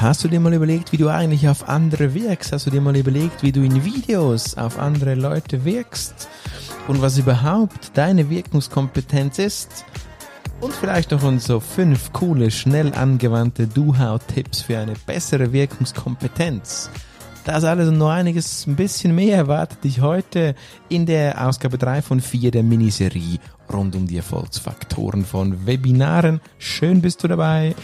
Hast 0.00 0.24
du 0.24 0.28
dir 0.28 0.40
mal 0.40 0.54
überlegt, 0.54 0.92
wie 0.92 0.96
du 0.96 1.10
eigentlich 1.10 1.46
auf 1.46 1.68
andere 1.68 2.14
wirkst? 2.14 2.52
Hast 2.52 2.64
du 2.64 2.70
dir 2.70 2.80
mal 2.80 2.96
überlegt, 2.96 3.42
wie 3.42 3.52
du 3.52 3.60
in 3.60 3.84
Videos 3.84 4.56
auf 4.56 4.78
andere 4.78 5.14
Leute 5.14 5.66
wirkst? 5.66 6.26
Und 6.88 7.02
was 7.02 7.18
überhaupt 7.18 7.90
deine 7.98 8.30
Wirkungskompetenz 8.30 9.38
ist? 9.38 9.84
Und 10.62 10.72
vielleicht 10.72 11.10
noch 11.10 11.22
unsere 11.22 11.60
fünf 11.60 12.14
coole, 12.14 12.50
schnell 12.50 12.94
angewandte 12.94 13.66
Do-How-Tipps 13.66 14.62
für 14.62 14.78
eine 14.78 14.94
bessere 15.04 15.52
Wirkungskompetenz. 15.52 16.88
Das 17.44 17.64
alles 17.64 17.88
und 17.88 17.98
noch 17.98 18.10
einiges 18.10 18.66
ein 18.66 18.76
bisschen 18.76 19.14
mehr 19.14 19.36
erwartet 19.36 19.82
dich 19.84 20.00
heute 20.00 20.54
in 20.88 21.06
der 21.06 21.46
Ausgabe 21.46 21.78
3 21.78 22.02
von 22.02 22.20
4 22.20 22.50
der 22.50 22.62
Miniserie 22.62 23.38
rund 23.72 23.94
um 23.94 24.06
die 24.06 24.16
Erfolgsfaktoren 24.16 25.24
von 25.24 25.66
Webinaren. 25.66 26.40
Schön 26.58 27.00
bist 27.00 27.22
du 27.22 27.28
dabei. 27.28 27.74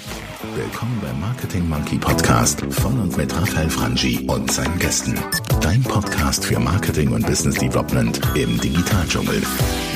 Willkommen 0.55 0.99
beim 1.01 1.21
Marketing 1.21 1.69
Monkey 1.69 1.97
Podcast 1.97 2.61
von 2.71 3.01
und 3.01 3.17
mit 3.17 3.35
Raphael 3.35 3.71
Frangi 3.71 4.27
und 4.29 4.51
seinen 4.51 4.79
Gästen. 4.79 5.19
Dein 5.61 5.83
Podcast 5.83 6.45
für 6.45 6.59
Marketing 6.59 7.13
und 7.13 7.27
Business 7.27 7.57
Development 7.57 8.21
im 8.35 8.61
Digitaldschungel. 8.61 9.43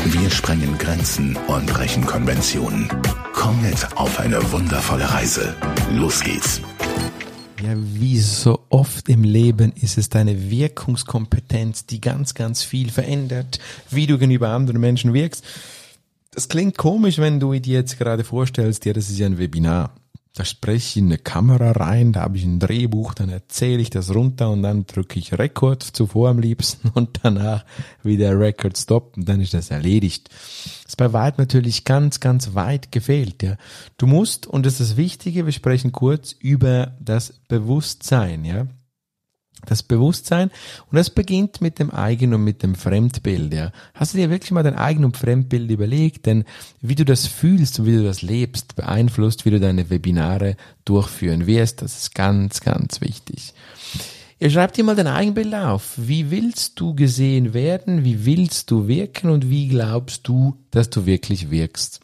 Wir 0.07 0.31
sprengen 0.31 0.79
Grenzen 0.79 1.37
und 1.49 1.67
brechen 1.67 2.07
Konventionen. 2.07 2.89
Komm 3.35 3.61
mit 3.63 3.97
auf 3.97 4.19
eine 4.19 4.41
wundervolle 4.53 5.13
Reise. 5.13 5.55
Los 5.93 6.21
geht's. 6.21 6.61
Ja, 7.63 7.75
wie 7.77 8.19
so 8.19 8.61
oft 8.71 9.11
im 9.11 9.23
Leben 9.23 9.73
ist 9.73 9.99
es 9.99 10.09
deine 10.09 10.51
Wirkungskompetenz, 10.51 11.85
die 11.85 12.01
ganz, 12.01 12.33
ganz 12.33 12.63
viel 12.63 12.91
verändert, 12.91 13.59
wie 13.91 14.07
du 14.07 14.17
gegenüber 14.17 14.49
anderen 14.49 14.81
Menschen 14.81 15.13
wirkst. 15.13 15.45
Das 16.31 16.49
klingt 16.49 16.79
komisch, 16.79 17.19
wenn 17.19 17.39
du 17.39 17.53
dir 17.53 17.81
jetzt 17.81 17.99
gerade 17.99 18.25
vorstellst, 18.25 18.87
ja, 18.87 18.95
das 18.95 19.11
ist 19.11 19.19
ja 19.19 19.27
ein 19.27 19.37
Webinar. 19.37 19.93
Da 20.35 20.45
spreche 20.45 20.77
ich 20.77 20.97
in 20.97 21.07
eine 21.07 21.19
Kamera 21.19 21.73
rein, 21.73 22.13
da 22.13 22.21
habe 22.23 22.37
ich 22.37 22.45
ein 22.45 22.61
Drehbuch, 22.61 23.15
dann 23.15 23.31
erzähle 23.31 23.83
ich 23.83 23.91
das 23.91 24.15
runter 24.15 24.51
und 24.51 24.63
dann 24.63 24.87
drücke 24.87 25.19
ich 25.19 25.37
Rekord 25.37 25.83
zuvor 25.83 26.31
am 26.31 26.39
liebsten 26.39 26.89
und 26.95 27.19
danach 27.23 27.65
wieder 28.03 28.39
Record 28.39 28.79
Stop 28.79 29.17
und 29.17 29.29
dann 29.29 29.41
ist 29.41 29.55
das 29.55 29.71
erledigt. 29.71 30.29
Das 30.31 30.91
ist 30.91 30.97
bei 30.97 31.13
weit 31.13 31.39
natürlich 31.39 31.85
ganz, 31.85 32.21
ganz 32.21 32.55
weit 32.55 32.93
gefehlt. 32.93 33.43
Ja. 33.43 33.57
Du 33.99 34.07
musst, 34.07 34.47
und 34.47 34.67
das 34.67 34.75
ist 34.75 34.93
das 34.93 34.97
Wichtige, 34.97 35.47
wir 35.47 35.53
sprechen 35.53 35.91
kurz 35.91 36.33
über 36.33 36.97
das 37.01 37.33
Bewusstsein. 37.49 38.45
Ja 38.45 38.67
das 39.67 39.83
Bewusstsein 39.83 40.51
und 40.91 40.97
das 40.97 41.11
beginnt 41.11 41.61
mit 41.61 41.79
dem 41.79 41.93
Eigen- 41.93 42.35
und 42.35 42.45
mit 42.45 42.63
dem 42.63 42.75
Fremdbild. 42.75 43.53
Ja. 43.53 43.73
Hast 43.95 44.15
du 44.15 44.19
dir 44.19 44.31
wirklich 44.31 44.51
mal 44.51 44.63
dein 44.63 44.77
Eigen- 44.77 45.05
und 45.05 45.17
Fremdbild 45.17 45.71
überlegt? 45.71 46.27
Denn 46.27 46.45
wie 46.81 46.95
du 46.95 47.05
das 47.05 47.27
fühlst 47.27 47.79
und 47.79 47.87
wie 47.87 47.97
du 47.97 48.05
das 48.05 48.23
lebst, 48.23 48.77
beeinflusst, 48.77 49.45
wie 49.45 49.51
du 49.51 49.61
deine 49.61 49.91
Webinare 49.91 50.57
durchführen 50.85 51.47
wirst. 51.47 51.83
Das 51.83 51.99
ist 51.99 52.15
ganz, 52.15 52.61
ganz 52.61 53.01
wichtig. 53.01 53.55
Ihr 54.43 54.49
schreibt 54.49 54.79
dir 54.79 54.85
mal 54.85 54.97
dein 54.97 55.07
Eigenbild 55.07 55.55
auf. 55.55 55.93
Wie 55.97 56.31
willst 56.31 56.81
du 56.81 56.95
gesehen 56.95 57.53
werden? 57.53 58.05
Wie 58.05 58.25
willst 58.25 58.71
du 58.71 58.89
wirken? 58.89 59.29
Und 59.29 59.51
wie 59.51 59.69
glaubst 59.69 60.27
du, 60.27 60.57
dass 60.71 60.89
du 60.89 61.05
wirklich 61.05 61.51
wirkst? 61.51 62.01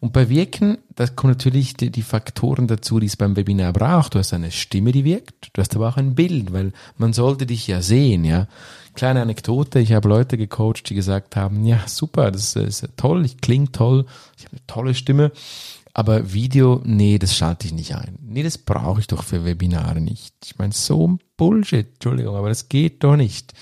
Und 0.00 0.12
bei 0.12 0.28
Wirken, 0.28 0.78
da 0.94 1.06
kommen 1.06 1.32
natürlich 1.32 1.74
die, 1.74 1.90
die, 1.90 2.02
Faktoren 2.02 2.66
dazu, 2.66 3.00
die 3.00 3.06
es 3.06 3.16
beim 3.16 3.36
Webinar 3.36 3.72
braucht. 3.72 4.14
Du 4.14 4.18
hast 4.18 4.32
eine 4.32 4.50
Stimme, 4.50 4.92
die 4.92 5.04
wirkt, 5.04 5.50
du 5.52 5.60
hast 5.60 5.74
aber 5.76 5.88
auch 5.88 5.96
ein 5.96 6.14
Bild, 6.14 6.52
weil 6.52 6.72
man 6.96 7.12
sollte 7.12 7.46
dich 7.46 7.66
ja 7.66 7.82
sehen, 7.82 8.24
ja. 8.24 8.46
Kleine 8.94 9.22
Anekdote, 9.22 9.78
ich 9.78 9.92
habe 9.92 10.08
Leute 10.08 10.36
gecoacht, 10.36 10.90
die 10.90 10.94
gesagt 10.94 11.36
haben, 11.36 11.64
ja, 11.64 11.80
super, 11.86 12.30
das 12.30 12.56
ist 12.56 12.88
toll, 12.96 13.24
ich 13.24 13.40
klinge 13.40 13.70
toll, 13.70 14.04
ich 14.36 14.44
habe 14.44 14.56
eine 14.56 14.66
tolle 14.66 14.94
Stimme, 14.94 15.30
aber 15.92 16.32
Video, 16.32 16.80
nee, 16.84 17.18
das 17.18 17.36
schalte 17.36 17.66
ich 17.66 17.72
nicht 17.72 17.94
ein. 17.94 18.18
Nee, 18.22 18.42
das 18.42 18.58
brauche 18.58 19.00
ich 19.00 19.06
doch 19.06 19.22
für 19.22 19.44
Webinare 19.44 20.00
nicht. 20.00 20.34
Ich 20.44 20.58
meine, 20.58 20.72
so 20.72 21.06
ein 21.06 21.18
Bullshit, 21.36 21.86
Entschuldigung, 21.94 22.36
aber 22.36 22.48
das 22.48 22.68
geht 22.68 23.02
doch 23.02 23.16
nicht. 23.16 23.52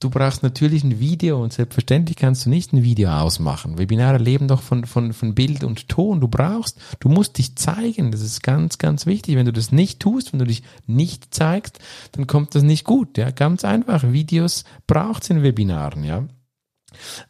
Du 0.00 0.10
brauchst 0.10 0.44
natürlich 0.44 0.84
ein 0.84 1.00
Video 1.00 1.42
und 1.42 1.52
selbstverständlich 1.52 2.16
kannst 2.16 2.46
du 2.46 2.50
nicht 2.50 2.72
ein 2.72 2.84
Video 2.84 3.10
ausmachen. 3.10 3.78
Webinare 3.78 4.18
leben 4.18 4.46
doch 4.46 4.62
von, 4.62 4.84
von, 4.86 5.12
von 5.12 5.34
Bild 5.34 5.64
und 5.64 5.88
Ton. 5.88 6.20
Du 6.20 6.28
brauchst, 6.28 6.78
du 7.00 7.08
musst 7.08 7.36
dich 7.36 7.56
zeigen. 7.56 8.12
Das 8.12 8.20
ist 8.20 8.44
ganz, 8.44 8.78
ganz 8.78 9.06
wichtig. 9.06 9.34
Wenn 9.34 9.46
du 9.46 9.52
das 9.52 9.72
nicht 9.72 9.98
tust, 9.98 10.32
wenn 10.32 10.38
du 10.38 10.44
dich 10.44 10.62
nicht 10.86 11.34
zeigst, 11.34 11.80
dann 12.12 12.28
kommt 12.28 12.54
das 12.54 12.62
nicht 12.62 12.84
gut. 12.84 13.18
Ja, 13.18 13.32
ganz 13.32 13.64
einfach. 13.64 14.12
Videos 14.12 14.62
braucht's 14.86 15.30
in 15.30 15.42
Webinaren, 15.42 16.04
ja. 16.04 16.28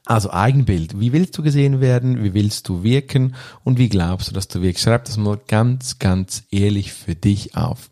Also 0.05 0.31
Eigenbild. 0.31 1.01
Wie 1.01 1.15
willst 1.15 1.39
du 1.39 1.43
gesehen 1.43 1.81
werden? 1.81 2.23
Wie 2.23 2.35
willst 2.35 2.69
du 2.69 2.83
wirken? 2.83 3.35
Und 3.65 3.79
wie 3.79 3.89
glaubst 3.89 4.29
du, 4.29 4.35
dass 4.35 4.47
du 4.47 4.61
wirkst? 4.61 4.85
Schreib 4.85 5.07
das 5.07 5.17
mal 5.17 5.41
ganz, 5.49 5.99
ganz 5.99 6.45
ehrlich 6.51 6.93
für 6.93 7.15
dich 7.15 7.57
auf. 7.57 7.89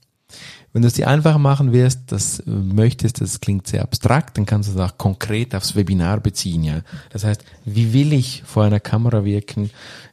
Wenn 0.77 0.83
du 0.83 0.89
es 0.89 0.93
dir 0.95 1.09
einfacher 1.09 1.39
machen 1.39 1.73
wirst, 1.73 2.13
das 2.13 2.41
äh, 2.41 2.51
möchtest, 2.51 3.23
das 3.23 3.41
klingt 3.41 3.67
sehr 3.67 3.81
abstrakt, 3.81 4.37
dann 4.37 4.45
kannst 4.45 4.69
du 4.69 4.75
es 4.75 4.79
auch 4.79 4.99
konkret 4.99 5.55
aufs 5.55 5.75
Webinar 5.75 6.21
beziehen, 6.21 6.65
ja. 6.65 6.83
Das 7.09 7.25
heißt, 7.25 7.43
wie 7.65 7.95
will 7.95 8.13
ich 8.13 8.43
vor 8.45 8.65
einer 8.65 8.79
Kamera 8.79 9.25
wirken? 9.25 9.71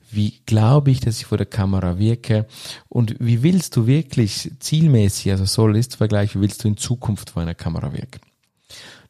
Wie 0.10 0.40
glaube 0.46 0.92
ich, 0.92 1.02
dass 1.02 1.18
ich 1.18 1.26
vor 1.26 1.38
der 1.38 1.48
Kamera 1.48 2.00
wirke? 2.00 2.46
Und 2.88 3.18
wie 3.20 3.44
willst 3.44 3.76
du 3.76 3.88
wirklich 3.88 4.54
zielmäßig, 4.60 5.34
also 5.34 5.44
Soll-Ist-Vergleich, 5.44 6.34
wie 6.34 6.40
willst 6.40 6.64
du 6.64 6.70
in 6.70 6.78
Zukunft 6.78 7.32
vor 7.32 7.42
einer 7.42 7.56
Kamera 7.56 7.92
wirken? 7.92 8.22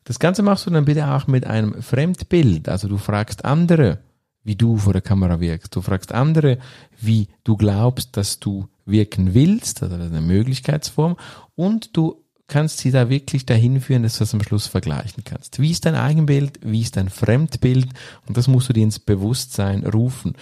Das 0.06 0.18
Ganze 0.18 0.42
machst 0.42 0.66
du 0.66 0.72
dann 0.72 0.86
bitte 0.86 1.08
auch 1.08 1.28
mit 1.28 1.46
einem 1.46 1.84
Fremdbild. 1.84 2.68
Also 2.68 2.88
du 2.88 2.98
fragst 2.98 3.46
andere, 3.46 4.00
wie 4.44 4.56
du 4.56 4.78
vor 4.78 4.94
der 4.94 5.04
Kamera 5.04 5.40
wirkst. 5.40 5.76
Du 5.76 5.82
fragst 5.82 6.14
andere, 6.14 6.58
wie 7.00 7.28
du 7.44 7.58
glaubst, 7.58 8.18
dass 8.18 8.40
du 8.40 8.68
wirken 8.86 9.34
willst, 9.34 9.84
also 9.84 9.96
eine 9.96 10.22
Möglichkeitsform, 10.22 11.18
und 11.56 11.96
du 11.96 12.24
kannst 12.48 12.80
sie 12.80 12.92
da 12.92 13.10
wirklich 13.10 13.46
dahin 13.46 13.82
führen, 13.82 14.04
dass 14.04 14.14
du 14.14 14.20
das 14.20 14.34
am 14.34 14.44
Schluss 14.44 14.68
vergleichen 14.68 15.24
kannst. 15.24 15.60
Wie 15.60 15.72
ist 15.72 15.86
dein 15.86 15.96
Eigenbild? 15.96 16.60
Wie 16.62 16.82
ist 16.82 16.98
dein 16.98 17.10
Fremdbild? 17.10 17.88
Und 18.28 18.38
das 18.38 18.48
musst 18.48 18.70
du 18.70 18.74
dir 18.74 18.84
ins 18.84 19.00
Bewusstsein 19.00 19.86
rufen. 19.86 20.36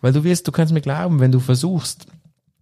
Weil 0.00 0.12
du 0.12 0.22
wirst, 0.22 0.46
du 0.46 0.52
kannst 0.52 0.72
mir 0.72 0.80
glauben, 0.80 1.18
wenn 1.18 1.32
du 1.32 1.40
versuchst, 1.40 2.06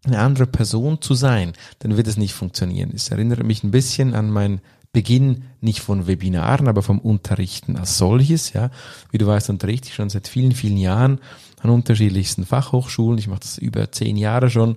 eine 0.04 0.18
andere 0.18 0.46
Person 0.46 1.00
zu 1.00 1.14
sein, 1.14 1.54
dann 1.80 1.96
wird 1.96 2.06
es 2.06 2.16
nicht 2.16 2.34
funktionieren. 2.34 2.92
Es 2.94 3.08
erinnert 3.08 3.42
mich 3.42 3.64
ein 3.64 3.70
bisschen 3.70 4.14
an 4.14 4.30
mein 4.30 4.60
Beginn 4.92 5.44
nicht 5.60 5.80
von 5.80 6.06
Webinaren, 6.06 6.68
aber 6.68 6.82
vom 6.82 7.00
Unterrichten 7.00 7.76
als 7.76 7.98
solches. 7.98 8.52
Ja, 8.52 8.70
wie 9.10 9.18
du 9.18 9.26
weißt, 9.26 9.50
unterrichte 9.50 9.88
ich 9.88 9.94
schon 9.94 10.08
seit 10.08 10.28
vielen, 10.28 10.52
vielen 10.52 10.76
Jahren 10.76 11.20
an 11.60 11.70
unterschiedlichsten 11.70 12.46
Fachhochschulen. 12.46 13.18
Ich 13.18 13.26
mache 13.26 13.40
das 13.40 13.58
über 13.58 13.90
zehn 13.90 14.16
Jahre 14.16 14.50
schon 14.50 14.76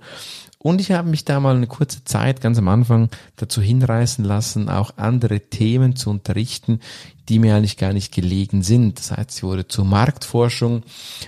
und 0.67 0.81
ich 0.81 0.91
habe 0.91 1.07
mich 1.07 1.23
da 1.23 1.39
mal 1.39 1.55
eine 1.55 1.66
kurze 1.66 2.03
Zeit 2.03 2.41
ganz 2.41 2.57
am 2.57 2.67
Anfang 2.67 3.09
dazu 3.38 3.61
hinreißen 3.61 4.25
lassen, 4.25 4.67
auch 4.67 4.97
andere 4.97 5.39
Themen 5.39 5.95
zu 5.95 6.09
unterrichten, 6.09 6.81
die 7.29 7.39
mir 7.39 7.55
eigentlich 7.55 7.78
gar 7.78 7.94
nicht 7.94 8.13
gelegen 8.13 8.63
sind. 8.63 9.00
Das 9.00 9.11
heißt, 9.11 9.38
ich 9.38 9.44
wurde 9.44 9.69
zur 9.69 9.85
Marktforschung 9.85 10.83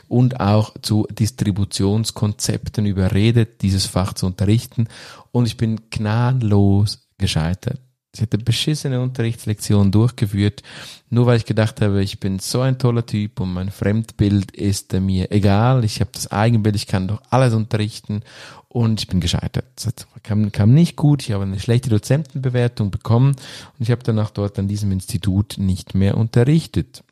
und 0.09 0.41
auch 0.41 0.73
zu 0.81 1.07
Distributionskonzepten 1.09 2.85
überredet, 2.85 3.61
dieses 3.61 3.85
Fach 3.85 4.11
zu 4.11 4.25
unterrichten. 4.25 4.89
Und 5.31 5.45
ich 5.45 5.55
bin 5.55 5.89
gnadenlos 5.89 7.07
gescheitert. 7.17 7.79
Ich 8.14 8.22
hätte 8.22 8.40
beschissene 8.40 9.02
Unterrichtslektionen 9.02 9.92
durchgeführt, 9.92 10.64
nur 11.09 11.28
weil 11.28 11.38
ich 11.38 11.46
gedacht 11.46 11.80
habe, 11.80 12.02
ich 12.02 12.20
bin 12.20 12.40
so 12.40 12.62
ein 12.62 12.80
toller 12.80 13.06
Typ 13.06 13.40
und 13.40 13.53
mein 13.53 13.70
Fremdbild 13.70 14.52
ist 14.52 14.94
mir 14.94 15.31
egal. 15.31 15.84
Ich 15.84 16.00
habe 16.00 16.09
das 16.12 16.31
Eigenbild, 16.31 16.75
ich 16.75 16.88
kann 16.88 17.08
doch 17.08 17.22
alles 17.30 17.53
unterrichten 17.53 18.24
und 18.68 19.00
ich 19.00 19.08
bin 19.08 19.20
gescheitert. 19.20 19.66
Das 19.75 19.94
kam, 20.24 20.52
kam 20.52 20.74
nicht 20.74 20.96
gut. 20.96 21.22
Ich 21.22 21.34
habe 21.34 21.44
eine 21.44 21.59
schlechte 21.59 21.90
Dozentenbewertung 21.90 22.90
bekommen 22.90 23.36
und 23.36 23.81
ich 23.81 23.92
habe 23.92 24.02
danach 24.03 24.31
dort 24.31 24.58
an 24.58 24.68
diesem 24.68 24.91
Institut 24.91 25.58
nicht 25.59 25.94
mehr 25.94 26.18
unterrichtet 26.18 27.03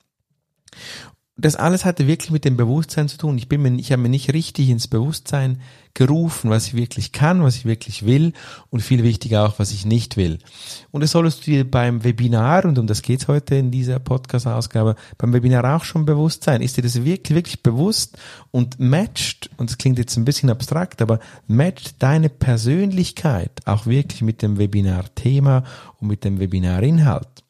das 1.37 1.55
alles 1.55 1.85
hatte 1.85 2.07
wirklich 2.07 2.31
mit 2.31 2.45
dem 2.45 2.57
Bewusstsein 2.57 3.07
zu 3.07 3.17
tun. 3.17 3.37
Ich 3.37 3.47
bin 3.47 3.61
mir, 3.61 3.75
ich 3.75 3.91
habe 3.91 4.01
mir 4.01 4.09
nicht 4.09 4.33
richtig 4.33 4.69
ins 4.69 4.87
Bewusstsein 4.87 5.61
gerufen, 5.93 6.49
was 6.49 6.67
ich 6.67 6.73
wirklich 6.73 7.11
kann, 7.11 7.43
was 7.43 7.55
ich 7.55 7.65
wirklich 7.65 8.05
will 8.05 8.33
und 8.69 8.81
viel 8.81 9.03
wichtiger 9.03 9.45
auch, 9.45 9.59
was 9.59 9.71
ich 9.71 9.85
nicht 9.85 10.17
will. 10.17 10.39
Und 10.91 11.01
das 11.01 11.11
solltest 11.11 11.45
du 11.45 11.51
dir 11.51 11.69
beim 11.69 12.03
Webinar, 12.03 12.65
und 12.65 12.79
um 12.79 12.87
das 12.87 13.03
geht's 13.03 13.27
heute 13.27 13.55
in 13.55 13.71
dieser 13.71 13.99
Podcast-Ausgabe, 13.99 14.95
beim 15.17 15.33
Webinar 15.33 15.75
auch 15.75 15.83
schon 15.83 16.05
bewusst 16.05 16.43
sein. 16.43 16.61
Ist 16.61 16.77
dir 16.77 16.83
das 16.83 17.03
wirklich, 17.03 17.35
wirklich 17.35 17.63
bewusst 17.63 18.17
und 18.51 18.79
matcht, 18.79 19.49
und 19.57 19.69
das 19.69 19.77
klingt 19.77 19.99
jetzt 19.99 20.17
ein 20.17 20.25
bisschen 20.25 20.49
abstrakt, 20.49 21.01
aber 21.01 21.19
matcht 21.47 21.95
deine 21.99 22.29
Persönlichkeit 22.29 23.61
auch 23.65 23.85
wirklich 23.85 24.21
mit 24.21 24.41
dem 24.41 24.57
Webinar-Thema 24.57 25.63
und 25.99 26.07
mit 26.07 26.23
dem 26.23 26.39
Webinar-Inhalt? 26.39 27.46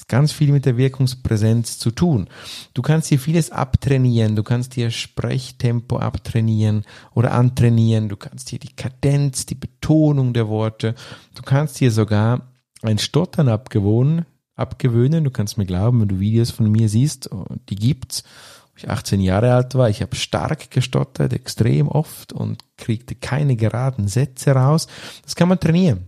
Hat 0.00 0.08
ganz 0.08 0.32
viel 0.32 0.52
mit 0.52 0.66
der 0.66 0.76
Wirkungspräsenz 0.76 1.78
zu 1.78 1.90
tun. 1.90 2.28
Du 2.74 2.82
kannst 2.82 3.10
dir 3.10 3.18
vieles 3.18 3.50
abtrainieren, 3.50 4.36
du 4.36 4.42
kannst 4.42 4.76
dir 4.76 4.90
Sprechtempo 4.90 5.98
abtrainieren 5.98 6.84
oder 7.14 7.32
antrainieren, 7.32 8.08
du 8.08 8.16
kannst 8.16 8.50
dir 8.50 8.58
die 8.58 8.74
Kadenz, 8.74 9.46
die 9.46 9.54
Betonung 9.54 10.32
der 10.32 10.48
Worte, 10.48 10.94
du 11.34 11.42
kannst 11.42 11.80
dir 11.80 11.90
sogar 11.90 12.50
ein 12.82 12.98
Stottern 12.98 13.48
abgewohnen, 13.48 14.26
abgewöhnen. 14.60 15.24
Du 15.24 15.30
kannst 15.30 15.58
mir 15.58 15.66
glauben, 15.66 16.00
wenn 16.00 16.08
du 16.08 16.20
Videos 16.20 16.50
von 16.50 16.70
mir 16.70 16.88
siehst, 16.88 17.32
oh, 17.32 17.46
die 17.68 17.76
gibt's. 17.76 18.22
ich 18.76 18.88
18 18.88 19.20
Jahre 19.20 19.54
alt 19.54 19.74
war. 19.74 19.90
Ich 19.90 20.02
habe 20.02 20.14
stark 20.16 20.70
gestottert, 20.70 21.32
extrem 21.32 21.88
oft 21.88 22.32
und 22.32 22.62
kriegte 22.76 23.14
keine 23.14 23.56
geraden 23.56 24.08
Sätze 24.08 24.52
raus. 24.52 24.86
Das 25.24 25.34
kann 25.34 25.48
man 25.48 25.60
trainieren. 25.60 26.06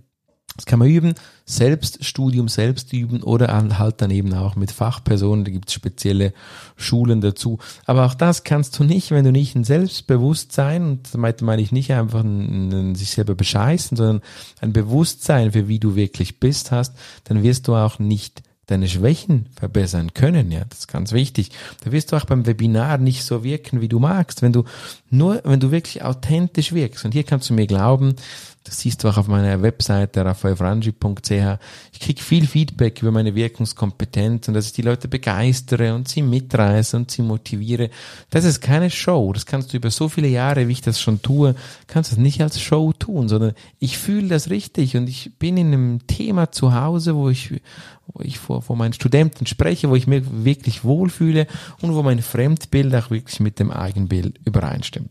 Das 0.56 0.66
kann 0.66 0.78
man 0.78 0.88
üben, 0.88 1.14
Selbststudium 1.46 2.48
selbst 2.48 2.92
üben 2.92 3.22
oder 3.22 3.48
halt 3.78 4.02
dann 4.02 4.10
eben 4.10 4.34
auch 4.34 4.54
mit 4.54 4.70
Fachpersonen, 4.70 5.44
da 5.44 5.50
gibt 5.50 5.68
es 5.68 5.74
spezielle 5.74 6.34
Schulen 6.76 7.20
dazu. 7.20 7.58
Aber 7.86 8.04
auch 8.04 8.14
das 8.14 8.44
kannst 8.44 8.78
du 8.78 8.84
nicht, 8.84 9.10
wenn 9.10 9.24
du 9.24 9.32
nicht 9.32 9.54
ein 9.54 9.64
Selbstbewusstsein, 9.64 10.82
und 10.84 11.14
damit 11.14 11.40
meine 11.40 11.62
ich 11.62 11.72
nicht 11.72 11.92
einfach 11.92 12.22
ein, 12.22 12.72
ein, 12.72 12.94
sich 12.94 13.10
selber 13.10 13.34
bescheißen, 13.34 13.96
sondern 13.96 14.20
ein 14.60 14.72
Bewusstsein 14.72 15.52
für 15.52 15.68
wie 15.68 15.78
du 15.78 15.96
wirklich 15.96 16.38
bist 16.38 16.70
hast, 16.70 16.94
dann 17.24 17.42
wirst 17.42 17.68
du 17.68 17.74
auch 17.74 17.98
nicht 17.98 18.42
deine 18.66 18.88
Schwächen 18.88 19.46
verbessern 19.56 20.14
können, 20.14 20.50
ja, 20.50 20.64
das 20.68 20.80
ist 20.80 20.88
ganz 20.88 21.12
wichtig. 21.12 21.50
Da 21.84 21.92
wirst 21.92 22.12
du 22.12 22.16
auch 22.16 22.24
beim 22.24 22.46
Webinar 22.46 22.98
nicht 22.98 23.24
so 23.24 23.42
wirken, 23.42 23.80
wie 23.80 23.88
du 23.88 23.98
magst, 23.98 24.40
wenn 24.40 24.52
du 24.52 24.64
nur, 25.12 25.40
wenn 25.44 25.60
du 25.60 25.70
wirklich 25.70 26.02
authentisch 26.02 26.72
wirkst. 26.72 27.04
Und 27.04 27.12
hier 27.12 27.24
kannst 27.24 27.50
du 27.50 27.54
mir 27.54 27.66
glauben, 27.66 28.16
das 28.64 28.78
siehst 28.78 29.02
du 29.02 29.08
auch 29.08 29.16
auf 29.16 29.26
meiner 29.26 29.60
Webseite 29.60 30.24
raphaelfrangi.ch. 30.24 31.58
Ich 31.92 32.00
krieg 32.00 32.20
viel 32.20 32.46
Feedback 32.46 33.02
über 33.02 33.10
meine 33.10 33.34
Wirkungskompetenz 33.34 34.46
und 34.46 34.54
dass 34.54 34.66
ich 34.66 34.72
die 34.72 34.82
Leute 34.82 35.08
begeistere 35.08 35.94
und 35.94 36.06
sie 36.06 36.22
mitreiße 36.22 36.96
und 36.96 37.10
sie 37.10 37.22
motiviere. 37.22 37.90
Das 38.30 38.44
ist 38.44 38.60
keine 38.60 38.90
Show. 38.90 39.32
Das 39.32 39.46
kannst 39.46 39.72
du 39.72 39.78
über 39.78 39.90
so 39.90 40.08
viele 40.08 40.28
Jahre, 40.28 40.68
wie 40.68 40.72
ich 40.72 40.80
das 40.80 41.00
schon 41.00 41.22
tue, 41.22 41.56
kannst 41.88 42.12
du 42.12 42.16
das 42.16 42.22
nicht 42.22 42.40
als 42.40 42.60
Show 42.60 42.92
tun, 42.92 43.28
sondern 43.28 43.54
ich 43.80 43.98
fühle 43.98 44.28
das 44.28 44.50
richtig 44.50 44.96
und 44.96 45.08
ich 45.08 45.32
bin 45.38 45.56
in 45.56 45.68
einem 45.68 46.06
Thema 46.06 46.52
zu 46.52 46.72
Hause, 46.72 47.16
wo 47.16 47.30
ich, 47.30 47.60
wo 48.06 48.22
ich 48.22 48.38
vor, 48.38 48.62
vor 48.62 48.76
meinen 48.76 48.92
Studenten 48.92 49.46
spreche, 49.46 49.90
wo 49.90 49.96
ich 49.96 50.06
mir 50.06 50.44
wirklich 50.44 50.84
wohlfühle 50.84 51.48
und 51.80 51.94
wo 51.94 52.02
mein 52.04 52.22
Fremdbild 52.22 52.94
auch 52.94 53.10
wirklich 53.10 53.40
mit 53.40 53.58
dem 53.58 53.72
Eigenbild 53.72 54.38
übereinstimmt. 54.44 55.01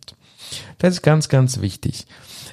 Das 0.77 0.95
ist 0.95 1.01
ganz, 1.01 1.29
ganz 1.29 1.61
wichtig. 1.61 2.05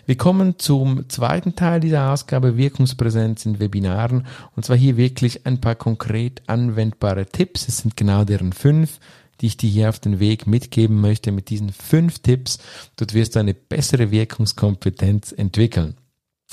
Wir 0.07 0.17
kommen 0.17 0.59
zum 0.59 1.09
zweiten 1.09 1.55
Teil 1.55 1.81
dieser 1.81 2.13
Ausgabe 2.13 2.57
Wirkungspräsenz 2.57 3.45
in 3.45 3.61
Webinaren 3.61 4.27
und 4.57 4.65
zwar 4.65 4.77
hier 4.77 4.97
wirklich 4.97 5.47
ein 5.47 5.61
paar 5.61 5.75
konkret 5.75 6.43
anwendbare 6.47 7.27
Tipps. 7.27 7.69
Es 7.69 7.79
sind 7.79 7.97
genau 7.97 8.25
deren 8.25 8.53
fünf, 8.53 9.01
die 9.41 9.47
ich 9.49 9.57
dir 9.57 9.69
hier 9.69 9.89
auf 9.89 9.99
den 9.99 10.19
Weg 10.19 10.47
mitgeben 10.47 11.01
möchte. 11.01 11.33
Mit 11.33 11.51
diesen 11.51 11.73
fünf 11.73 12.21
Tipps, 12.21 12.59
dort 12.97 13.15
wirst 13.15 13.35
du 13.35 13.41
eine 13.41 13.55
bessere 13.55 14.11
Wirkungskompetenz 14.11 15.33
entwickeln. 15.33 15.95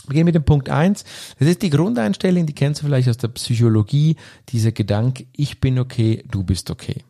Wir 0.07 0.15
gehen 0.15 0.25
mit 0.25 0.35
dem 0.35 0.43
Punkt 0.43 0.69
eins. 0.69 1.03
Das 1.39 1.47
ist 1.47 1.61
die 1.61 1.69
Grundeinstellung, 1.69 2.45
die 2.45 2.53
kennst 2.53 2.81
du 2.81 2.85
vielleicht 2.85 3.09
aus 3.09 3.17
der 3.17 3.29
Psychologie, 3.29 4.17
dieser 4.49 4.71
Gedanke, 4.71 5.25
ich 5.31 5.61
bin 5.61 5.79
okay, 5.79 6.23
du 6.29 6.43
bist 6.43 6.69
okay. 6.69 7.03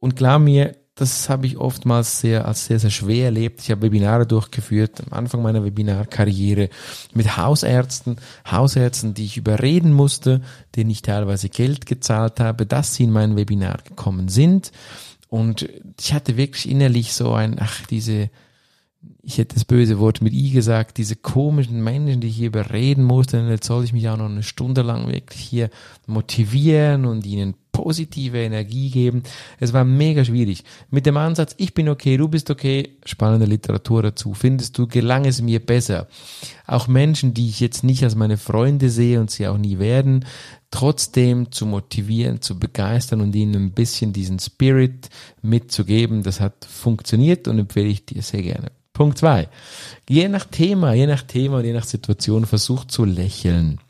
Und 0.00 0.16
glaub 0.16 0.40
mir, 0.40 0.74
das 1.00 1.30
habe 1.30 1.46
ich 1.46 1.56
oftmals 1.56 2.20
sehr, 2.20 2.46
als 2.46 2.66
sehr, 2.66 2.78
sehr 2.78 2.90
schwer 2.90 3.26
erlebt. 3.26 3.60
Ich 3.62 3.70
habe 3.70 3.82
Webinare 3.82 4.26
durchgeführt 4.26 5.02
am 5.06 5.16
Anfang 5.16 5.40
meiner 5.40 5.64
Webinarkarriere 5.64 6.68
mit 7.14 7.38
Hausärzten, 7.38 8.16
Hausärzten, 8.50 9.14
die 9.14 9.24
ich 9.24 9.38
überreden 9.38 9.94
musste, 9.94 10.42
denen 10.76 10.90
ich 10.90 11.00
teilweise 11.00 11.48
Geld 11.48 11.86
gezahlt 11.86 12.38
habe, 12.38 12.66
dass 12.66 12.94
sie 12.94 13.04
in 13.04 13.12
mein 13.12 13.34
Webinar 13.34 13.78
gekommen 13.82 14.28
sind. 14.28 14.72
Und 15.30 15.68
ich 15.98 16.12
hatte 16.12 16.36
wirklich 16.36 16.68
innerlich 16.68 17.14
so 17.14 17.32
ein, 17.32 17.56
ach, 17.58 17.86
diese, 17.86 18.28
ich 19.22 19.38
hätte 19.38 19.54
das 19.54 19.64
böse 19.64 19.98
Wort 19.98 20.20
mit 20.20 20.34
I 20.34 20.50
gesagt, 20.50 20.98
diese 20.98 21.16
komischen 21.16 21.82
Menschen, 21.82 22.20
die 22.20 22.28
ich 22.28 22.36
hier 22.36 22.48
überreden 22.48 23.04
musste, 23.04 23.38
jetzt 23.38 23.66
soll 23.66 23.84
ich 23.84 23.94
mich 23.94 24.06
auch 24.10 24.18
noch 24.18 24.28
eine 24.28 24.42
Stunde 24.42 24.82
lang 24.82 25.06
wirklich 25.06 25.40
hier 25.40 25.70
motivieren 26.06 27.06
und 27.06 27.24
ihnen 27.24 27.54
positive 27.72 28.38
Energie 28.38 28.90
geben. 28.90 29.22
Es 29.58 29.72
war 29.72 29.84
mega 29.84 30.24
schwierig. 30.24 30.64
Mit 30.90 31.06
dem 31.06 31.16
Ansatz, 31.16 31.54
ich 31.56 31.74
bin 31.74 31.88
okay, 31.88 32.16
du 32.16 32.28
bist 32.28 32.50
okay, 32.50 32.96
spannende 33.04 33.46
Literatur 33.46 34.02
dazu, 34.02 34.34
findest 34.34 34.76
du, 34.78 34.86
gelang 34.86 35.24
es 35.24 35.40
mir 35.42 35.64
besser. 35.64 36.08
Auch 36.66 36.88
Menschen, 36.88 37.34
die 37.34 37.48
ich 37.48 37.60
jetzt 37.60 37.84
nicht 37.84 38.02
als 38.04 38.14
meine 38.14 38.36
Freunde 38.36 38.90
sehe 38.90 39.20
und 39.20 39.30
sie 39.30 39.48
auch 39.48 39.58
nie 39.58 39.78
werden, 39.78 40.24
trotzdem 40.70 41.50
zu 41.50 41.66
motivieren, 41.66 42.40
zu 42.40 42.58
begeistern 42.58 43.20
und 43.20 43.34
ihnen 43.34 43.56
ein 43.56 43.72
bisschen 43.72 44.12
diesen 44.12 44.38
Spirit 44.38 45.08
mitzugeben, 45.42 46.22
das 46.22 46.40
hat 46.40 46.64
funktioniert 46.64 47.48
und 47.48 47.58
empfehle 47.58 47.88
ich 47.88 48.06
dir 48.06 48.22
sehr 48.22 48.42
gerne. 48.42 48.70
Punkt 48.92 49.18
zwei. 49.18 49.48
Je 50.08 50.28
nach 50.28 50.44
Thema, 50.44 50.92
je 50.92 51.06
nach 51.06 51.22
Thema, 51.22 51.62
je 51.62 51.72
nach 51.72 51.84
Situation 51.84 52.44
versucht 52.44 52.90
zu 52.90 53.04
lächeln 53.04 53.80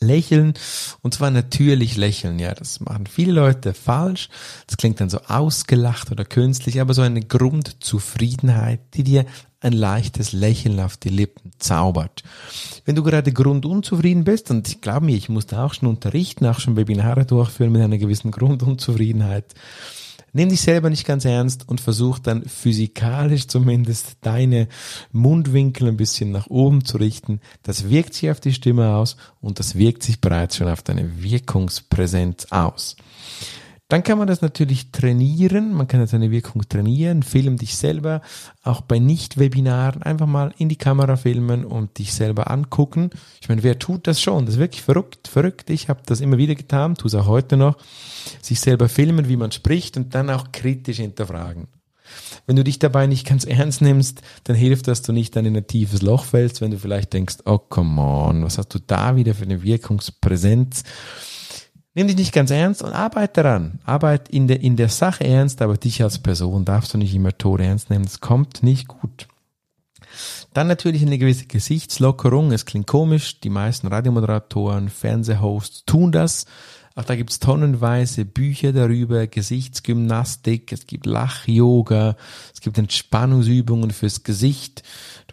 lächeln 0.00 0.54
und 1.02 1.14
zwar 1.14 1.30
natürlich 1.30 1.96
lächeln. 1.96 2.38
Ja, 2.38 2.54
das 2.54 2.80
machen 2.80 3.06
viele 3.06 3.32
Leute 3.32 3.74
falsch. 3.74 4.28
Das 4.66 4.76
klingt 4.76 5.00
dann 5.00 5.10
so 5.10 5.20
ausgelacht 5.26 6.10
oder 6.10 6.24
künstlich, 6.24 6.80
aber 6.80 6.94
so 6.94 7.02
eine 7.02 7.20
Grundzufriedenheit, 7.20 8.80
die 8.94 9.04
dir 9.04 9.26
ein 9.60 9.72
leichtes 9.74 10.32
Lächeln 10.32 10.80
auf 10.80 10.96
die 10.96 11.10
Lippen 11.10 11.52
zaubert. 11.58 12.22
Wenn 12.86 12.96
du 12.96 13.02
gerade 13.02 13.30
grundunzufrieden 13.30 14.24
bist, 14.24 14.50
und 14.50 14.66
ich 14.68 14.80
glaube 14.80 15.04
mir, 15.04 15.16
ich 15.16 15.28
musste 15.28 15.60
auch 15.60 15.74
schon 15.74 15.88
unterrichten, 15.88 16.46
auch 16.46 16.60
schon 16.60 16.76
Webinare 16.76 17.26
durchführen 17.26 17.72
mit 17.72 17.82
einer 17.82 17.98
gewissen 17.98 18.30
Grundunzufriedenheit, 18.30 19.54
nimm 20.32 20.48
dich 20.48 20.60
selber 20.60 20.90
nicht 20.90 21.06
ganz 21.06 21.24
ernst 21.24 21.68
und 21.68 21.80
versuch 21.80 22.18
dann 22.18 22.44
physikalisch 22.44 23.46
zumindest 23.46 24.18
deine 24.20 24.68
Mundwinkel 25.12 25.88
ein 25.88 25.96
bisschen 25.96 26.30
nach 26.30 26.48
oben 26.48 26.84
zu 26.84 26.96
richten. 26.98 27.40
Das 27.62 27.90
wirkt 27.90 28.14
sich 28.14 28.30
auf 28.30 28.40
die 28.40 28.52
Stimme 28.52 28.94
aus 28.94 29.16
und 29.40 29.58
das 29.58 29.74
wirkt 29.74 30.02
sich 30.02 30.20
bereits 30.20 30.56
schon 30.56 30.68
auf 30.68 30.82
deine 30.82 31.22
Wirkungspräsenz 31.22 32.46
aus. 32.50 32.96
Dann 33.90 34.04
kann 34.04 34.18
man 34.18 34.28
das 34.28 34.40
natürlich 34.40 34.92
trainieren. 34.92 35.74
Man 35.74 35.88
kann 35.88 36.06
seine 36.06 36.30
Wirkung 36.30 36.62
trainieren. 36.68 37.24
Film 37.24 37.56
dich 37.56 37.76
selber. 37.76 38.22
Auch 38.62 38.82
bei 38.82 39.00
Nicht-Webinaren 39.00 40.04
einfach 40.04 40.28
mal 40.28 40.54
in 40.58 40.68
die 40.68 40.76
Kamera 40.76 41.16
filmen 41.16 41.64
und 41.64 41.98
dich 41.98 42.14
selber 42.14 42.52
angucken. 42.52 43.10
Ich 43.42 43.48
meine, 43.48 43.64
wer 43.64 43.80
tut 43.80 44.06
das 44.06 44.20
schon? 44.20 44.46
Das 44.46 44.54
ist 44.54 44.60
wirklich 44.60 44.82
verrückt, 44.82 45.26
verrückt. 45.26 45.70
Ich 45.70 45.88
habe 45.88 46.02
das 46.06 46.20
immer 46.20 46.38
wieder 46.38 46.54
getan, 46.54 46.94
tue 46.94 47.08
es 47.08 47.16
auch 47.16 47.26
heute 47.26 47.56
noch. 47.56 47.78
Sich 48.40 48.60
selber 48.60 48.88
filmen, 48.88 49.28
wie 49.28 49.36
man 49.36 49.50
spricht 49.50 49.96
und 49.96 50.14
dann 50.14 50.30
auch 50.30 50.52
kritisch 50.52 50.98
hinterfragen. 50.98 51.66
Wenn 52.46 52.54
du 52.54 52.62
dich 52.62 52.78
dabei 52.78 53.08
nicht 53.08 53.26
ganz 53.26 53.44
ernst 53.44 53.82
nimmst, 53.82 54.22
dann 54.44 54.54
hilft 54.54 54.86
das, 54.86 55.02
du 55.02 55.12
nicht 55.12 55.34
dann 55.34 55.46
in 55.46 55.56
ein 55.56 55.66
tiefes 55.66 56.00
Loch 56.00 56.24
fällst, 56.26 56.60
wenn 56.60 56.70
du 56.70 56.78
vielleicht 56.78 57.12
denkst, 57.12 57.38
oh 57.44 57.58
come 57.58 58.00
on, 58.00 58.44
was 58.44 58.56
hast 58.56 58.72
du 58.72 58.78
da 58.78 59.16
wieder 59.16 59.34
für 59.34 59.44
eine 59.44 59.64
Wirkungspräsenz? 59.64 60.84
Nimm 61.94 62.06
dich 62.06 62.16
nicht 62.16 62.32
ganz 62.32 62.50
ernst 62.50 62.82
und 62.82 62.92
arbeite 62.92 63.42
daran. 63.42 63.80
Arbeit 63.84 64.28
in 64.28 64.46
der, 64.46 64.60
in 64.60 64.76
der 64.76 64.88
Sache 64.88 65.24
ernst, 65.24 65.60
aber 65.60 65.76
dich 65.76 66.02
als 66.02 66.18
Person 66.20 66.64
darfst 66.64 66.94
du 66.94 66.98
nicht 66.98 67.14
immer 67.14 67.36
tot 67.36 67.60
ernst 67.60 67.90
nehmen. 67.90 68.04
Das 68.04 68.20
kommt 68.20 68.62
nicht 68.62 68.86
gut. 68.86 69.26
Dann 70.54 70.68
natürlich 70.68 71.02
eine 71.02 71.18
gewisse 71.18 71.46
Gesichtslockerung. 71.46 72.52
Es 72.52 72.64
klingt 72.64 72.86
komisch. 72.86 73.40
Die 73.40 73.50
meisten 73.50 73.88
Radiomoderatoren, 73.88 74.88
Fernsehhosts 74.88 75.84
tun 75.84 76.12
das. 76.12 76.46
Auch 76.96 77.04
da 77.04 77.14
gibt's 77.14 77.38
tonnenweise 77.38 78.24
Bücher 78.24 78.72
darüber, 78.72 79.26
Gesichtsgymnastik, 79.26 80.72
es 80.72 80.86
gibt 80.86 81.06
Lach-Yoga, 81.06 82.16
es 82.52 82.60
gibt 82.60 82.78
Entspannungsübungen 82.78 83.90
fürs 83.92 84.24
Gesicht 84.24 84.82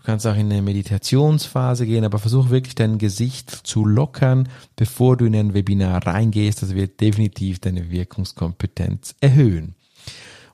kannst 0.08 0.26
auch 0.26 0.38
in 0.38 0.50
eine 0.50 0.62
Meditationsphase 0.62 1.86
gehen, 1.86 2.06
aber 2.06 2.18
versuch 2.18 2.50
wirklich 2.50 2.76
dein 2.76 2.98
Gesicht 2.98 3.52
zu 3.52 3.84
lockern, 3.84 4.48
bevor 4.78 5.18
du 5.18 5.26
in 5.26 5.36
ein 5.36 5.54
Webinar 5.54 6.08
reingehst. 6.08 6.62
Das 6.62 6.74
wird 6.74 7.02
definitiv 7.02 7.60
deine 7.60 7.92
Wirkungskompetenz 7.92 9.16
erhöhen. 9.20 9.76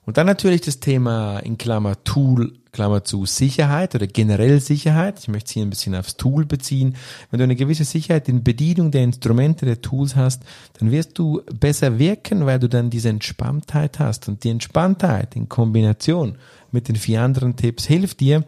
Und 0.06 0.16
dann 0.16 0.26
natürlich 0.26 0.60
das 0.62 0.80
Thema 0.80 1.38
in 1.38 1.56
Klammer 1.56 2.02
Tool, 2.02 2.52
Klammer 2.74 3.04
zu 3.04 3.24
Sicherheit 3.24 3.94
oder 3.94 4.08
generell 4.08 4.60
Sicherheit. 4.60 5.20
Ich 5.20 5.28
möchte 5.28 5.46
es 5.46 5.52
hier 5.52 5.62
ein 5.62 5.70
bisschen 5.70 5.94
aufs 5.94 6.16
Tool 6.16 6.44
beziehen. 6.44 6.96
Wenn 7.30 7.38
du 7.38 7.44
eine 7.44 7.56
gewisse 7.56 7.84
Sicherheit 7.84 8.28
in 8.28 8.42
Bedienung 8.42 8.90
der 8.90 9.04
Instrumente, 9.04 9.64
der 9.64 9.80
Tools 9.80 10.16
hast, 10.16 10.42
dann 10.78 10.90
wirst 10.90 11.16
du 11.16 11.40
besser 11.58 11.98
wirken, 12.00 12.46
weil 12.46 12.58
du 12.58 12.68
dann 12.68 12.90
diese 12.90 13.08
Entspanntheit 13.08 14.00
hast. 14.00 14.28
Und 14.28 14.42
die 14.42 14.50
Entspanntheit 14.50 15.36
in 15.36 15.48
Kombination 15.48 16.36
mit 16.72 16.88
den 16.88 16.96
vier 16.96 17.22
anderen 17.22 17.54
Tipps 17.54 17.86
hilft 17.86 18.18
dir, 18.18 18.44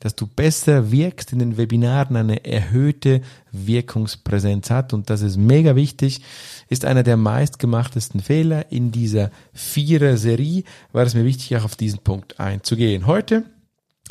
dass 0.00 0.16
du 0.16 0.26
besser 0.26 0.90
wirkst 0.90 1.34
in 1.34 1.38
den 1.38 1.58
Webinaren, 1.58 2.16
eine 2.16 2.46
erhöhte 2.46 3.20
Wirkungspräsenz 3.52 4.70
hat. 4.70 4.94
Und 4.94 5.10
das 5.10 5.20
ist 5.20 5.36
mega 5.36 5.76
wichtig, 5.76 6.22
ist 6.70 6.86
einer 6.86 7.02
der 7.02 7.18
meistgemachtesten 7.18 8.20
Fehler 8.20 8.72
in 8.72 8.90
dieser 8.90 9.30
Vierer-Serie, 9.52 10.64
war 10.92 11.04
es 11.04 11.14
mir 11.14 11.26
wichtig, 11.26 11.54
auch 11.58 11.64
auf 11.64 11.76
diesen 11.76 11.98
Punkt 11.98 12.40
einzugehen. 12.40 13.06
Heute 13.06 13.44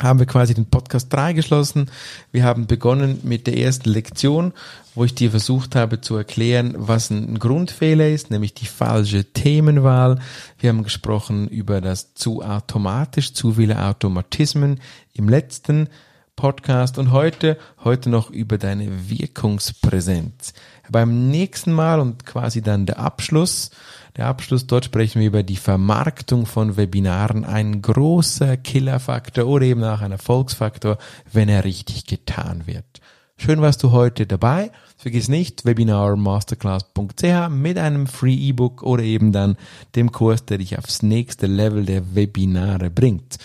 haben 0.02 0.18
wir 0.18 0.26
quasi 0.26 0.52
den 0.54 0.66
Podcast 0.66 1.12
3 1.12 1.32
geschlossen. 1.32 1.90
Wir 2.30 2.44
haben 2.44 2.66
begonnen 2.66 3.20
mit 3.22 3.46
der 3.46 3.56
ersten 3.56 3.88
Lektion, 3.88 4.52
wo 4.94 5.04
ich 5.04 5.14
dir 5.14 5.30
versucht 5.30 5.74
habe 5.74 6.00
zu 6.00 6.16
erklären, 6.16 6.74
was 6.76 7.10
ein 7.10 7.38
Grundfehler 7.38 8.08
ist, 8.08 8.30
nämlich 8.30 8.52
die 8.52 8.66
falsche 8.66 9.24
Themenwahl. 9.24 10.18
Wir 10.58 10.70
haben 10.70 10.84
gesprochen 10.84 11.48
über 11.48 11.80
das 11.80 12.14
zu 12.14 12.42
automatisch, 12.42 13.32
zu 13.32 13.54
viele 13.54 13.82
Automatismen. 13.84 14.80
Im 15.14 15.28
letzten 15.28 15.88
Podcast 16.36 16.98
und 16.98 17.12
heute, 17.12 17.56
heute 17.82 18.10
noch 18.10 18.30
über 18.30 18.58
deine 18.58 19.08
Wirkungspräsenz. 19.08 20.52
Beim 20.90 21.30
nächsten 21.30 21.72
Mal 21.72 21.98
und 21.98 22.26
quasi 22.26 22.60
dann 22.60 22.84
der 22.84 22.98
Abschluss, 22.98 23.70
der 24.16 24.26
Abschluss, 24.26 24.66
dort 24.66 24.84
sprechen 24.84 25.20
wir 25.20 25.28
über 25.28 25.42
die 25.42 25.56
Vermarktung 25.56 26.44
von 26.44 26.76
Webinaren, 26.76 27.44
ein 27.44 27.80
großer 27.80 28.58
Killerfaktor 28.58 29.46
oder 29.46 29.64
eben 29.64 29.82
auch 29.82 30.02
ein 30.02 30.12
Erfolgsfaktor, 30.12 30.98
wenn 31.32 31.48
er 31.48 31.64
richtig 31.64 32.04
getan 32.04 32.66
wird. 32.66 33.00
Schön 33.38 33.60
warst 33.60 33.82
du 33.82 33.90
heute 33.92 34.26
dabei. 34.26 34.70
Vergiss 34.96 35.28
nicht 35.28 35.64
webinarmasterclass.ch 35.64 37.48
mit 37.50 37.78
einem 37.78 38.06
Free 38.06 38.34
E-Book 38.34 38.82
oder 38.82 39.02
eben 39.02 39.32
dann 39.32 39.56
dem 39.94 40.12
Kurs, 40.12 40.44
der 40.44 40.58
dich 40.58 40.78
aufs 40.78 41.02
nächste 41.02 41.46
Level 41.46 41.84
der 41.84 42.14
Webinare 42.14 42.90
bringt. 42.90 43.38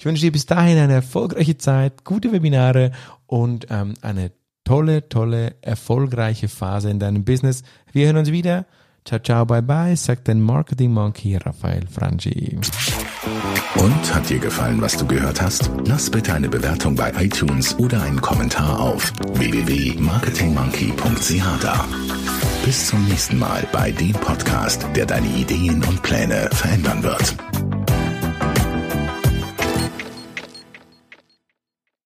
Ich 0.00 0.06
wünsche 0.06 0.22
dir 0.22 0.32
bis 0.32 0.46
dahin 0.46 0.78
eine 0.78 0.94
erfolgreiche 0.94 1.58
Zeit, 1.58 2.04
gute 2.04 2.32
Webinare 2.32 2.92
und 3.26 3.66
ähm, 3.68 3.92
eine 4.00 4.32
tolle, 4.64 5.10
tolle, 5.10 5.56
erfolgreiche 5.60 6.48
Phase 6.48 6.88
in 6.88 6.98
deinem 6.98 7.26
Business. 7.26 7.62
Wir 7.92 8.06
hören 8.06 8.16
uns 8.16 8.32
wieder. 8.32 8.64
Ciao, 9.04 9.20
ciao, 9.20 9.44
bye, 9.44 9.60
bye, 9.60 9.94
sagt 9.94 10.28
dein 10.28 10.40
Marketing 10.40 10.90
Monkey 10.90 11.36
Raphael 11.36 11.86
Frangi. 11.86 12.58
Und 13.74 14.14
hat 14.14 14.30
dir 14.30 14.38
gefallen, 14.38 14.80
was 14.80 14.96
du 14.96 15.06
gehört 15.06 15.42
hast? 15.42 15.70
Lass 15.84 16.08
bitte 16.08 16.32
eine 16.32 16.48
Bewertung 16.48 16.94
bei 16.94 17.12
iTunes 17.22 17.78
oder 17.78 18.02
einen 18.02 18.22
Kommentar 18.22 18.80
auf 18.80 19.12
www.marketingmonkey.ch 19.34 21.44
da. 21.60 21.84
Bis 22.64 22.86
zum 22.86 23.04
nächsten 23.04 23.38
Mal 23.38 23.68
bei 23.70 23.92
dem 23.92 24.12
Podcast, 24.12 24.86
der 24.96 25.04
deine 25.04 25.28
Ideen 25.28 25.84
und 25.84 26.02
Pläne 26.02 26.48
verändern 26.52 27.02
wird. 27.02 27.36